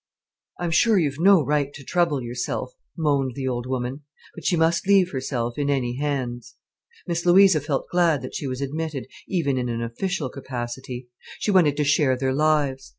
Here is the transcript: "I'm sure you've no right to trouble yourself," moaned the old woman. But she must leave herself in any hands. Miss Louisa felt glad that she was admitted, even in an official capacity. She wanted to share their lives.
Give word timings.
"I'm 0.59 0.71
sure 0.71 0.97
you've 0.97 1.19
no 1.19 1.45
right 1.45 1.71
to 1.73 1.83
trouble 1.83 2.23
yourself," 2.23 2.73
moaned 2.97 3.33
the 3.35 3.47
old 3.47 3.67
woman. 3.67 4.01
But 4.33 4.45
she 4.47 4.55
must 4.55 4.87
leave 4.87 5.11
herself 5.11 5.59
in 5.59 5.69
any 5.69 5.97
hands. 5.97 6.55
Miss 7.05 7.23
Louisa 7.23 7.61
felt 7.61 7.85
glad 7.91 8.23
that 8.23 8.33
she 8.33 8.47
was 8.47 8.61
admitted, 8.61 9.05
even 9.27 9.59
in 9.59 9.69
an 9.69 9.83
official 9.83 10.29
capacity. 10.31 11.07
She 11.37 11.51
wanted 11.51 11.77
to 11.77 11.83
share 11.83 12.17
their 12.17 12.33
lives. 12.33 12.89